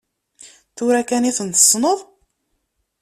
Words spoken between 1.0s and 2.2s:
kan i ten-tessneḍ?